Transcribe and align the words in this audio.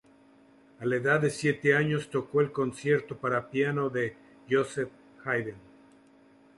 A 0.79 0.83
la 0.87 0.95
edad 0.95 1.19
de 1.19 1.29
siete 1.29 1.75
años 1.75 2.09
tocó 2.09 2.41
el 2.41 2.51
concierto 2.51 3.15
para 3.17 3.51
piano 3.51 3.87
de 3.91 4.15
Joseph 4.49 4.89
Haydn. 5.25 5.57